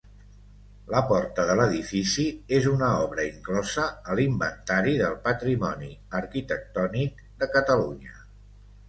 [0.91, 2.23] La porta de l'edifici
[2.59, 8.17] és una obra inclosa a l'Inventari del Patrimoni Arquitectònic de Catalunya.